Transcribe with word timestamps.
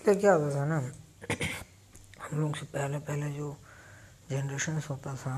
पहले 0.00 0.20
क्या 0.20 0.32
होता 0.32 0.54
था 0.56 0.64
ना? 0.64 0.76
हम 2.22 2.40
लोग 2.40 2.54
से 2.56 2.66
पहले 2.66 2.98
पहले 2.98 3.30
जो 3.30 3.56
जनरेशन 4.30 4.80
होता 4.90 5.14
था, 5.14 5.32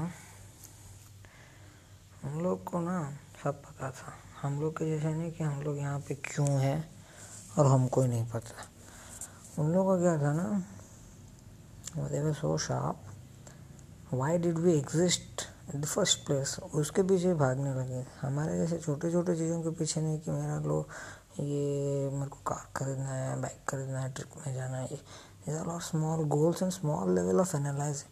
हम 2.23 2.41
लोग 2.41 2.63
को 2.65 2.81
ना 2.81 2.97
सब 3.43 3.63
पता 3.63 3.91
था। 3.91 4.13
हम 4.43 4.61
लोग 4.61 4.73
के 4.79 4.87
जैसे 4.87 5.15
नहीं 5.15 5.33
कि 5.33 5.45
हम 5.45 5.63
लोग 5.63 5.79
यहाँ 5.79 5.99
पे 5.99 6.15
क्यों 6.15 6.49
हैं 6.61 6.79
और 7.59 7.67
हमको 7.67 8.03
ही 8.03 8.09
नहीं 8.09 8.27
पता। 8.31 9.63
उन 9.63 9.73
लोगों 9.73 9.97
का 9.97 10.03
क्या 10.03 10.17
था 10.23 10.33
ना? 10.33 10.63
They 12.09 12.23
were 12.23 12.33
so 12.33 12.57
sharp 12.59 14.15
why 14.15 14.39
did 14.39 14.59
we 14.59 14.79
exist 14.79 15.43
in 15.75 15.81
the 15.81 15.85
first 15.85 16.27
place 16.27 16.59
उसके 16.75 17.03
पीछे 17.03 17.35
भागने 17.35 17.75
लगे। 17.75 18.05
हमारे 18.21 18.57
जैसे 18.59 18.79
छोटे 18.79 19.11
छोटे 19.13 19.35
चीज़ों 19.37 19.63
के 19.63 19.71
पीछे 19.71 20.01
नहीं 20.01 20.19
कि 20.21 20.31
मेरा 20.31 20.59
लो 20.61 20.87
ये 21.41 22.11
मेरे 22.11 22.29
को 22.31 22.39
कार 22.47 22.67
खरीदना 22.77 23.09
है 23.09 23.41
बाइक 23.43 23.65
खरीदना 23.69 24.01
है 24.01 24.13
ट्रिप 24.13 24.31
में 24.39 24.55
जाना 24.55 24.77
है, 24.77 24.87
ये 25.49 25.59
are 25.59 25.81
small 25.81 26.25
goals 26.29 26.63
and 26.63 26.73
small 26.73 27.15
level 27.15 27.41
of 27.41 27.57
analyse 27.57 28.05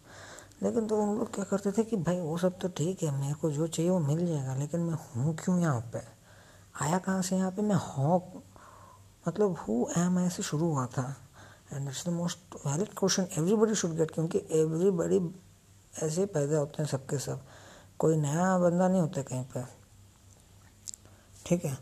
लेकिन 0.63 0.87
तो 0.87 1.01
उन 1.01 1.17
लोग 1.17 1.33
क्या 1.35 1.43
करते 1.49 1.71
थे 1.71 1.83
कि 1.83 1.97
भाई 1.97 2.19
वो 2.19 2.37
सब 2.37 2.57
तो 2.59 2.67
ठीक 2.77 3.03
है, 3.03 3.11
मेरे 3.19 3.33
को 3.33 3.51
जो 3.51 3.67
चाहिए 3.67 3.91
वो 3.91 3.99
मिल 3.99 4.25
जाएगा, 4.25 4.55
लेकिन 4.55 4.79
मैं 4.79 4.97
हूँ 5.15 5.35
क्यों 5.35 5.59
यहाँ 5.59 5.81
पे? 5.93 6.01
आया 6.81 6.97
कहाँ 6.97 7.21
से 7.21 7.35
यहाँ 7.35 7.51
पे? 7.51 7.61
मैं 7.61 7.75
हूँ। 7.75 8.43
मतलब 9.27 9.55
हु 9.57 9.87
एम 9.97 10.17
आई 10.19 10.29
से 10.29 10.43
शुरू 10.43 10.69
हुआ 10.71 10.85
था? 10.87 11.15
And 11.73 11.85
that's 11.85 12.05
the 12.07 12.09
most 12.11 12.55
valid 12.65 12.93
question 12.97 13.27
everybody 13.37 13.75
should 13.75 13.95
get 13.97 14.11
क्योंकि 14.11 14.37
एवरीबडी 14.51 15.19
ऐसे 16.05 16.25
पैदा 16.27 16.57
होते 16.57 16.81
हैं 16.81 16.89
सबके 16.89 17.17
सब। 17.19 17.41
कोई 17.99 18.17
नया 18.17 18.57
बंदा 18.57 18.87
नहीं 18.87 19.01
होता 19.01 19.21
कहीं 19.21 19.43
पे। 19.53 19.63
ठीक 21.45 21.65
है? 21.65 21.77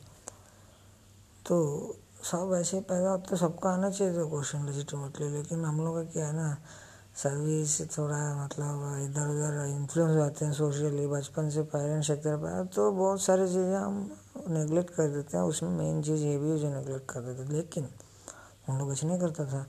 तो 1.46 1.56
सब 2.24 2.54
ऐसे 2.56 2.80
पैदा 2.82 3.10
होते 3.10 3.38
सबका 3.38 3.70
आना 3.70 3.90
चाहिए 3.90 4.14
था 4.14 4.24
क्वेश्चन 4.30 4.66
लेजिटिमेटली 4.66 5.28
लेकिन 5.30 5.66
हम 5.66 5.78
लोग 5.86 5.96
का 5.96 6.04
क्या 6.12 6.28
है 6.28 6.34
ना 6.36 6.48
सर्विस 7.16 7.98
थोड़ा 7.98 8.20
मतलब 8.44 8.76
इधर 9.04 9.28
उधर 9.30 9.56
इन्फ्लुएंस 9.68 10.18
होते 10.18 10.46
हैं 10.46 10.54
सोशली 10.54 11.08
बचपन 11.08 11.50
से 11.50 11.62
पेरेंट्स 11.74 12.10
एक 12.10 12.20
तरफ़ 12.24 12.68
तो 12.76 12.92
बहुत 12.92 13.22
सारी 13.22 13.48
चीज़ें 13.48 13.76
हम 13.76 13.96
नेगलेक्ट 14.50 14.94
कर 14.96 15.08
देते 15.08 15.38
हैं, 15.38 15.44
उसमें 15.44 15.70
मेन 15.70 16.02
चीज़ 16.04 16.24
ये 16.26 16.38
भी 16.38 16.50
है 16.50 16.58
जो 16.60 16.70
नेगलेक्ट 16.70 17.12
कर 17.12 17.22
देते 17.22 17.54
लेकिन 17.54 17.88
उन 18.70 18.78
लोग 18.80 18.92
ऐसे 18.92 19.08
नहीं 19.08 19.20
करता 19.20 19.46
था। 19.46 19.64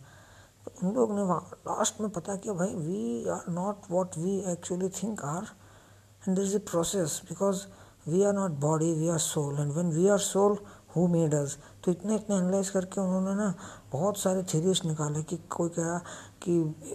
तो 0.64 0.86
उन 0.86 0.94
लोग 0.94 1.14
ने 1.14 1.22
लास्ट 1.22 2.00
में 2.00 2.10
पता 2.10 2.36
किया, 2.36 2.54
भाई 2.54 2.74
we 2.76 3.28
are 3.28 3.50
not 3.52 3.90
what 3.90 4.18
we 4.18 4.38
actually 4.52 4.88
think 5.02 5.24
are 5.24 5.46
and 6.22 6.36
this 6.38 6.46
is 6.48 6.56
a 6.56 6.58
process 6.70 7.20
because 7.28 7.64
we 8.08 8.22
are 8.24 8.32
not 8.34 8.50
body 8.60 8.92
we 8.94 9.08
are 9.08 9.18
soul 9.18 9.60
and 9.60 9.72
when 9.72 9.90
we 9.92 10.08
are 10.08 10.18
soul 10.18 10.56
who 10.96 11.06
made 11.08 11.34
us 11.34 11.56
तो 11.84 11.90
इतने 11.90 12.14
इतने 12.16 12.36
एनालाइज 12.36 12.70
करके 12.70 13.00
उन्होंने 13.00 13.34
ना 13.34 13.54
बहुत 13.92 14.18
सारे 14.18 14.42
थीरीज 14.44 14.80
निकाले 14.86 15.22
कि 15.22 15.36
कोई 15.50 15.68
कहा 15.68 15.98
कि 16.42 16.52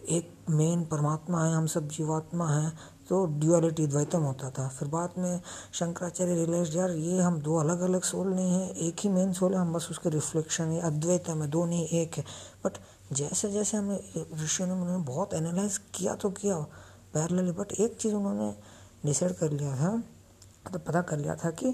एक 0.09 0.33
मेन 0.49 0.83
परमात्मा 0.85 1.43
है, 1.43 1.53
हम 1.53 1.65
सब 1.67 1.87
जीवात्मा 1.89 2.47
हैं 2.49 2.71
तो 3.09 3.25
ड्यूअलिटी 3.39 3.85
द्वैतम 3.87 4.21
होता 4.21 4.49
था। 4.49 4.67
फिर 4.69 4.87
बाद 4.87 5.13
में 5.17 5.41
शंकराचार्य 5.73 6.35
रियलाइज़ 6.35 6.77
यार, 6.77 6.91
ये 6.91 7.21
हम 7.21 7.39
दो 7.41 7.57
अलग 7.59 7.81
अलग 7.81 8.03
सोल 8.03 8.27
नहीं 8.27 8.53
हैं, 8.53 8.69
एक 8.69 8.99
ही 8.99 9.09
मेन 9.09 9.33
सोल 9.33 9.53
है, 9.53 9.59
हम 9.59 9.73
बस 9.73 9.87
उसके 9.91 10.09
रिफ्लेक्शन 10.09 10.71
है, 10.71 10.79
अद्वैतम 10.81 11.41
है 11.41 11.49
दो 11.49 11.65
नहीं 11.65 11.87
एक 12.01 12.17
है। 12.17 12.23
बट 12.65 12.77
जैसे 13.13 13.51
जैसे 13.51 13.77
हमें 13.77 13.99
ऋषियों 14.43 14.67
ने, 14.67 14.73
उन्होंने 14.73 15.03
बहुत 15.05 15.33
एनालाइज 15.33 15.77
किया 15.93 16.15
तो 16.15 16.29
किया 16.31 16.57
पैरेलली 17.13 17.51
बट 17.51 17.71
एक 17.71 17.97
चीज़ 17.97 18.13
उन्होंने 18.13 18.53
डिसाइड 19.05 19.33
कर 19.33 19.51
लिया 19.51 19.75
था 19.75 19.97
तो 20.71 20.79
पता 20.79 21.01
कर 21.01 21.17
लिया 21.17 21.35
था 21.35 21.49
कि 21.51 21.73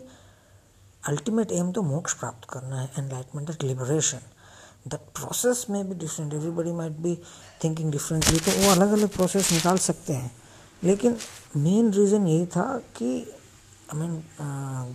अल्टीमेट 1.04 1.52
एम 1.52 1.72
तो 1.72 1.82
मोक्ष 1.82 2.14
प्राप्त 2.14 2.50
करना 2.50 2.80
है 2.82 2.92
enlightenment 3.00 3.48
that 3.48 3.64
liberation 3.64 4.20
that 4.88 5.00
process 5.16 5.66
में 5.70 5.90
भी 5.90 5.96
different 5.96 6.34
everybody 6.34 6.72
might 6.72 6.98
be 6.98 7.16
thinking 7.64 7.92
differently 7.92 8.40
तो 8.40 8.52
वो 8.52 8.72
अलग 8.72 8.92
अलग 8.92 9.10
प्रोसेस 9.10 9.52
निकाल 9.52 9.78
सकते 9.78 10.14
हैं। 10.14 10.32
लेकिन 10.84 11.18
मेन 11.58 11.92
रीज़न 11.94 12.28
यही 12.28 12.45
था 12.45 12.66
कि 12.98 13.10
आई 13.94 14.00
मीन 14.00 14.23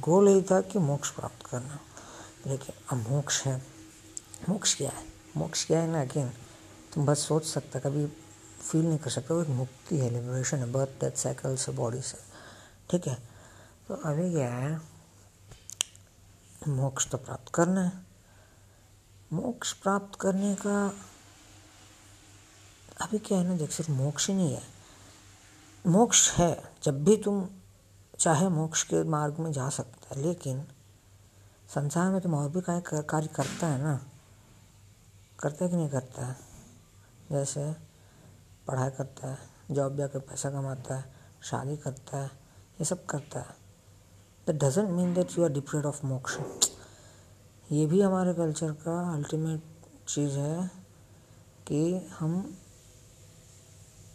गोल 0.01 0.29
यही 0.29 0.43
था 0.43 0.61
कि 0.61 0.79
मोक्ष 0.79 1.11
प्राप्त 1.11 1.47
करना। 1.47 1.79
लेकिन 2.47 2.75
अब 2.91 3.11
मोक्ष 3.11 3.43
है। 3.45 3.63
मोक्ष 4.49 4.75
क्या 4.75 4.91
है? 4.91 5.05
मोक्ष 5.37 5.65
क्या 5.67 5.81
है 5.81 5.89
ना? 5.89 6.01
अगेन 6.01 6.31
तुम 6.95 7.07
बस 7.07 7.19
सोच 7.19 7.45
सकते, 7.45 7.81
कभी 7.81 8.07
फील 8.71 8.85
नहीं 8.87 8.99
कर 8.99 9.11
सकते। 9.11 9.35
वो 9.35 9.43
एक 9.43 9.49
मुक्ति 9.49 9.99
है 9.99 10.11
लिबरेशन 10.11 10.59
है 10.59 10.73
बर्थ 10.73 11.01
डेथ 11.01 11.17
साइकिल 11.19 11.57
से 11.57 11.73
बॉडी 11.73 12.01
से। 12.01 12.19
ठीक 12.91 13.07
है? 13.09 13.15
तो 13.89 13.95
अभी 13.95 14.31
क्या 14.31 14.49
है? 14.49 14.96
मोक्ष 16.69 17.11
तो 17.11 17.19
प्राप्त 17.19 17.55
करना 17.55 17.83
है। 17.83 17.93
मोक्ष 19.33 19.73
प्राप्त 19.73 20.21
करने 20.21 20.55
का 20.55 20.87
अभी 23.01 23.19
क्या 23.19 23.39
है 23.39 23.45
ना, 23.45 23.57
देख 23.57 23.71
सिर्फ़ 23.71 23.91
मोक्ष 23.91 24.29
ही 24.29 24.35
नहीं 24.35 24.55
है। 24.55 24.63
मोक्ष 25.87 26.33
है, 26.33 26.75
जब 26.83 27.05
भी 27.05 27.17
तुम 27.17 27.49
चाहे 28.19 28.49
मोक्ष 28.49 28.83
के 28.83 29.05
मार्ग 29.05 29.39
में 29.39 29.53
जा 29.53 29.69
सकता 29.69 30.15
है, 30.15 30.23
लेकिन 30.23 30.67
संसार 31.75 32.13
में 32.13 32.21
तुम 32.21 32.35
और 32.35 32.51
भी 32.51 32.61
कार्य 32.61 33.03
कार्य 33.03 33.27
करता 33.27 33.67
है 33.67 33.83
ना। 33.83 34.07
करता 35.41 35.65
है 35.65 35.71
कि 35.71 35.77
नहीं 35.77 35.89
करता 35.89 36.27
है? 36.27 36.37
जैसे 37.31 37.73
पढ़ाई 38.67 38.91
करता 38.91 39.29
है 39.29 39.39
जॉब 39.71 39.97
जाकर 39.97 40.19
पैसा 40.19 40.51
कमाता 40.51 40.97
है, 40.97 41.15
शादी 41.43 41.77
करता 41.77 42.19
है, 42.19 42.27
ये 42.81 42.85
सब 42.85 43.07
करता 43.07 43.41
है। 43.41 43.66
That 44.47 44.57
doesn't 44.63 44.91
mean 44.91 45.15
that 45.15 45.39
you 45.39 45.45
are 45.45 45.51
deprived 45.53 45.87
of 45.87 46.05
moksha 46.07 46.37
ये 47.71 47.87
भी 47.87 48.01
हमारे 48.01 48.35
कल्चर 48.35 48.71
का 48.83 48.99
अल्टीमेट 49.13 49.63
चीज़ 50.09 50.37
है 50.39 50.71
कि 51.69 52.09
हम 52.19 52.35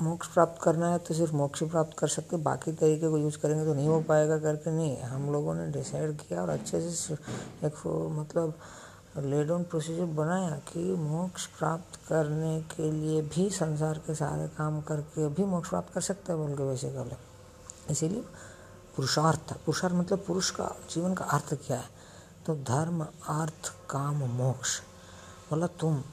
मोक्ष 0.02 0.28
प्राप्त 0.28 0.62
करना 0.64 0.92
है 0.92 0.97
तो 0.97 1.14
सिर्फ़ 1.14 1.34
मोक्ष 1.36 1.64
प्राप्त 1.64 1.97
कर 1.97 2.08
सकते, 2.08 2.38
बाकी 2.38 2.72
तरीके 2.72 3.09
को 3.09 3.18
यूज़ 3.18 3.38
करेंगे 3.38 3.66
तो 3.66 3.74
नहीं 3.74 3.88
हो 3.88 4.00
पाएगा 4.02 4.38
करके 4.40 4.72
नहीं। 4.72 4.97
हम 5.02 5.31
लोगों 5.31 5.53
ने 5.56 5.68
डिसाइड 5.72 6.18
किया 6.19 6.42
और 6.42 6.50
अच्छे 6.50 6.81
से 6.81 7.13
एक 7.68 7.81
मतलब 8.19 8.53
लेड 9.25 9.52
ऑन 9.52 9.63
प्रोसीजर 9.63 10.06
बनाया 10.16 10.56
कि 10.68 10.84
मोक्ष 11.00 11.46
प्राप्त 11.58 12.00
करने 12.08 12.59
के 12.75 12.92
लिए 12.92 13.22
भी 13.36 13.50
संसार 13.50 13.98
के 14.08 14.16
सारे 14.16 14.48
काम 14.58 14.80
करके 14.81 15.28
भी 15.30 15.46
मोक्ष 15.46 15.69
प्राप्त 15.69 15.94
कर 15.94 16.02
सकते 16.02 16.34
हैं 16.34 16.42
बोल 16.42 16.56
के 16.58 16.69
बेसिकली 16.69 17.92
इसीलिए 17.92 18.24
पुरुषार्थ। 18.96 19.53
पुरुषार्थ 19.53 19.96
मतलब 19.96 20.24
पुरुष 20.28 20.50
का 20.52 20.75
जीवन 20.90 21.13
का 21.13 21.25
अर्थ 21.25 21.53
क्या 21.53 21.78
है? 21.78 21.90
तो 22.46 22.56
धर्म, 22.56 23.03
अर्थ, 23.29 23.74
काम, 23.90 24.16
मोक्ष। 24.16 24.79
बोला, 25.50 25.68
तुम 25.68 26.03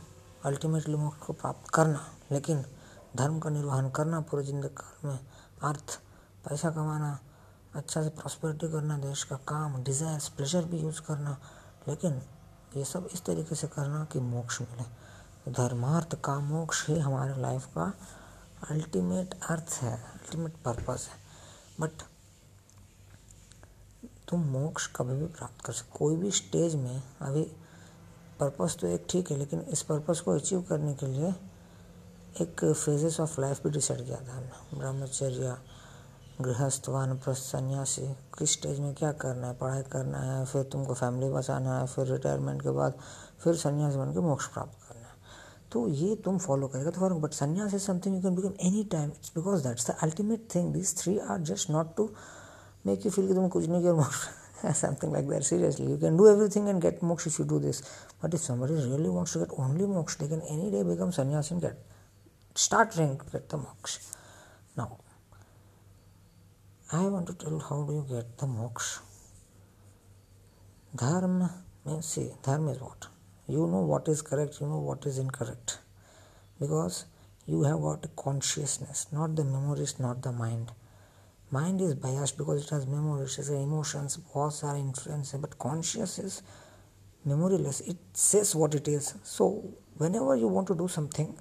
अल्टीमेटली 0.44 0.94
मोक्ष 0.94 1.18
को 1.18 1.32
प्राप्त 1.32 1.70
करना, 1.70 2.04
लेकिन 2.32 2.64
धर्म 3.16 3.38
का 3.38 3.50
निर्वहन 3.50 3.90
करना, 3.90 4.20
पूरे 4.20 4.42
ज़िंदगी 4.44 4.68
काल 4.68 5.08
में 5.08 5.18
अर्थ, 5.62 5.98
पैसा 6.44 6.70
कमाना 6.70 7.18
अच्छा 7.74 8.02
से 8.02 8.08
प्रॉस्पेरिटी 8.08 8.68
करना, 8.72 8.98
देश 8.98 9.24
का 9.24 9.36
काम 9.36 9.82
डिजायर्स 9.82 10.28
प्लेजर 10.28 10.64
भी 10.64 10.78
यूज़ 10.78 11.00
करना, 11.00 11.36
लेकिन 11.88 12.22
ये 12.76 12.84
सब 12.84 13.08
इस 13.12 13.24
तरीके 13.24 13.54
से 13.54 13.66
करना 13.66 14.04
कि 14.04 14.20
मोक्ष 14.20 14.60
मिले। 14.60 14.84
तो 15.44 15.50
धर्मार्थ 15.52 16.14
का 16.24 16.38
मोक्ष 16.38 16.86
ही 16.88 16.98
हमारे 16.98 17.40
लाइफ 17.40 17.66
का 17.66 17.92
अल्टीमेट 18.70 19.34
अर्थ 19.50 19.78
है 19.82 19.94
अल्टीमेट 19.94 20.56
पर्पस 20.64 21.08
है। 21.12 21.18
बट 21.80 22.02
तुम 24.28 24.40
मोक्ष 24.48 24.86
कभी 24.96 25.14
भी 25.14 25.26
प्राप्त 25.28 25.64
कर 25.64 25.72
सकते 25.72 25.98
कोई 25.98 26.16
भी 26.16 26.30
स्टेज 26.30 26.74
में 26.76 27.02
अभी 27.22 27.42
पर्पस 28.40 28.76
तो 28.80 28.86
एक 28.86 29.06
ठीक 29.10 29.30
है, 29.30 29.36
लेकिन 29.38 29.60
इस 29.70 29.82
पर्पस 29.82 30.20
को 30.20 30.34
अचीव 30.34 30.60
करने 30.68 30.94
के 30.94 31.06
लिए 31.06 31.34
एक 32.42 32.64
फेजेस 32.64 33.18
ऑफ़ 33.20 33.40
लाइफ 33.40 33.62
भी 33.64 33.70
डिसाइड 33.70 34.04
किया 34.04 34.16
था 34.18 34.32
हमने। 34.32 34.78
ब्रह्मचर्य, 34.78 35.56
गृहस्थ, 36.40 36.88
वानप्रस्थ, 36.88 37.42
सन्यासी, 37.42 38.06
किस 38.38 38.52
स्टेज 38.52 38.78
में 38.80 38.94
क्या 38.94 39.12
करना 39.22 39.46
है, 39.46 39.54
पढ़ाई 39.58 39.82
करना 39.92 40.18
है, 40.18 40.44
फिर 40.46 40.62
तुमको 40.72 40.94
फैमिली 40.94 41.30
बचाना 41.30 41.78
है, 41.78 41.86
फिर 41.86 42.06
रिटायरमेंट 42.06 42.62
के 42.62 42.70
बाद 42.70 42.98
फिर 43.40 43.56
सन्यास 43.56 43.94
बन 43.94 44.12
के 44.12 44.20
मोक्ष 44.20 44.46
प्राप्त 44.46 44.88
करना 44.88 45.00
है। 45.00 45.16
तो 45.72 45.86
ये 45.88 46.14
तुम 46.24 46.38
फॉलो 46.38 46.68
करेगा 46.68 46.90
तो 46.90 47.18
but 47.20 47.32
sannyas 47.34 47.74
is 47.74 47.82
something 47.82 48.14
you 48.14 48.22
can 48.22 48.34
become 48.34 48.52
any 48.66 48.84
time 48.92 49.10
it's 49.10 49.32
because 49.34 49.62
that's 49.62 49.90
the 49.90 49.96
ultimate 50.02 50.48
thing 50.54 50.72
this 50.74 50.96
three 50.98 51.18
are 51.20 51.40
just 51.42 51.70
not 51.70 51.96
to 51.96 52.10
make 52.84 53.04
you 53.04 53.10
feel 53.10 53.26
that 53.26 53.34
tum 53.34 53.50
kuch 53.50 53.66
nahi 53.66 53.82
kar 54.62 54.74
something 54.74 55.12
like 55.12 55.28
that 55.28 55.44
seriously. 55.44 55.86
You 55.86 55.98
can 55.98 56.16
do 56.16 56.28
everything 56.28 56.68
and 56.68 56.82
get 56.82 57.00
moksha 57.00 57.28
if 57.28 57.38
you 57.38 57.44
do 57.44 57.58
this. 57.58 57.82
But 58.20 58.34
if 58.34 58.40
somebody 58.40 58.74
really 58.74 59.08
wants 59.08 59.32
to 59.34 59.40
get 59.40 59.50
only 59.56 59.84
moksha 59.84 60.18
they 60.18 60.28
can 60.28 60.42
any 60.50 60.70
day 60.70 60.82
become 60.82 61.12
sannyasin. 61.12 61.58
and 61.58 61.62
get 61.62 61.76
start 62.58 62.92
Drink 62.92 63.20
get 63.30 63.48
the 63.48 63.56
moksha 63.56 64.00
now 64.76 64.98
i 66.92 67.02
want 67.06 67.28
to 67.28 67.34
tell 67.42 67.58
how 67.66 67.76
do 67.88 67.92
you 67.98 68.04
get 68.12 68.36
the 68.40 68.46
moksha 68.46 68.98
dharma 71.02 71.50
means 71.84 72.08
see 72.14 72.26
dharma 72.42 72.72
is 72.72 72.80
what? 72.80 73.06
You 73.46 73.68
know 73.68 73.82
what 73.92 74.08
is 74.08 74.22
correct 74.22 74.60
you 74.60 74.66
know 74.66 74.78
what 74.78 75.06
is 75.06 75.18
incorrect. 75.18 75.78
Because 76.58 77.04
you 77.46 77.62
have 77.62 77.80
got 77.80 78.08
consciousness 78.16 79.06
not 79.12 79.36
the 79.36 79.44
memories 79.44 80.00
not 80.00 80.20
the 80.22 80.32
mind 80.32 80.72
mind 81.50 81.80
is 81.80 81.94
biased 81.94 82.36
because 82.38 82.64
it 82.64 82.70
has 82.70 82.86
memories, 82.86 83.32
it 83.34 83.36
has 83.36 83.50
emotions, 83.50 84.16
thoughts 84.32 84.64
are 84.64 84.76
influenced, 84.76 85.40
but 85.40 85.58
conscious 85.58 86.18
is 86.18 86.42
memoryless. 87.26 87.86
It 87.88 87.96
says 88.12 88.54
what 88.54 88.74
it 88.74 88.88
is. 88.88 89.14
So 89.22 89.64
whenever 89.96 90.36
you 90.36 90.48
want 90.48 90.68
to 90.68 90.74
do 90.74 90.88
something 90.88 91.36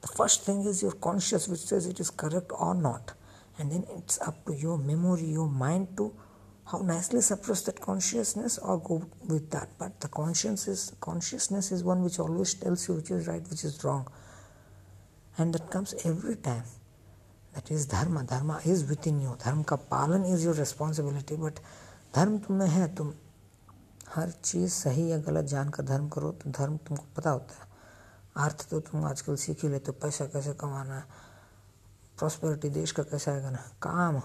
the 0.00 0.08
first 0.08 0.42
thing 0.44 0.64
is 0.64 0.82
your 0.82 0.92
conscious 0.92 1.48
which 1.48 1.60
says 1.60 1.86
it 1.86 1.98
is 1.98 2.10
correct 2.10 2.52
or 2.58 2.74
not 2.74 3.12
and 3.58 3.72
then 3.72 3.84
it's 3.96 4.20
up 4.20 4.44
to 4.46 4.54
your 4.54 4.78
memory 4.78 5.24
your 5.24 5.48
mind 5.48 5.88
to 5.96 6.14
how 6.70 6.78
nicely 6.78 7.20
suppress 7.20 7.62
that 7.62 7.80
consciousness 7.80 8.58
or 8.58 8.78
go 8.78 9.02
with 9.28 9.50
that 9.50 9.68
but 9.78 10.00
the 10.00 10.08
conscience 10.08 10.68
is 10.68 10.92
consciousness 11.00 11.72
is 11.72 11.82
one 11.82 12.02
which 12.02 12.18
always 12.18 12.54
tells 12.54 12.88
you 12.88 12.94
which 12.94 13.10
is 13.10 13.26
right 13.26 13.48
which 13.50 13.64
is 13.64 13.82
wrong 13.84 14.06
and 15.38 15.54
that 15.54 15.70
comes 15.70 15.94
every 16.04 16.36
time 16.36 16.64
that 17.56 17.90
धर्म 17.90 18.20
dharma 18.22 18.56
is 18.66 18.84
is 18.84 19.06
in 19.06 19.20
you 19.20 19.30
धर्म 19.44 19.62
का 19.62 19.76
पालन 19.90 20.24
is 20.24 20.44
your 20.44 20.54
responsibility 20.54 21.36
but 21.36 21.58
धर्म 22.14 22.38
तुम 22.38 22.56
में 22.56 22.66
है 22.66 22.94
तुम 22.94 23.12
हर 24.14 24.30
चीज़ 24.30 24.72
सही 24.72 25.10
या 25.12 25.18
गलत 25.18 25.44
जानकर 25.44 25.84
धर्म 25.84 26.08
करो 26.08 26.30
तो 26.32 26.50
धर्म 26.50 26.76
तुमको 26.76 27.04
पता 27.16 27.30
होता 27.30 27.54
है 27.54 27.68
अर्थ 28.36 28.68
तो 28.70 28.80
तुम 28.80 29.04
आजकल 29.04 29.36
सीख 29.36 29.62
ही 29.62 29.68
लेते 29.68 29.90
हो 29.90 29.98
पैसा 30.02 30.26
कैसे 30.26 30.52
कमाना 30.54 30.94
है 30.94 31.04
प्रॉस्पेरिटी 32.18 32.68
देश 32.70 32.92
का 32.92 33.02
कैसे 33.02 33.30
आएगा 33.30 33.50
ना 33.50 33.62
काम 33.82 34.20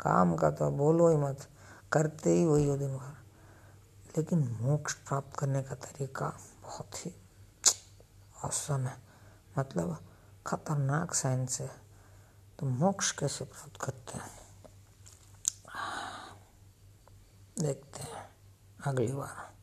काम 0.00 0.34
का 0.36 0.50
तो 0.50 0.70
बोलो 0.78 1.08
ही 1.08 1.16
मत 1.16 1.46
करते 1.92 2.30
ही 2.30 2.44
वही 2.44 2.66
हो 2.68 2.76
दिन 2.76 2.96
भर 2.96 3.16
लेकिन 4.16 4.48
मोक्ष 4.60 4.94
प्राप्त 5.08 5.38
करने 5.38 5.62
का 5.62 5.74
तरीका 5.74 6.32
बहुत 6.62 7.06
ही 7.06 7.14
औसम 8.44 8.86
है 8.86 8.96
मतलब 9.58 9.96
खतरनाक 10.46 11.14
साइंस 11.14 11.60
है 11.60 11.83
तो 12.58 12.66
मोक्ष 12.66 13.12
कैसे 13.12 13.44
प्राप्त 13.44 13.80
करते 13.80 14.18
हैं? 14.18 14.44
देखते 17.58 18.02
हैं। 18.02 18.30
अगली 18.86 19.12
बार। 19.12 19.53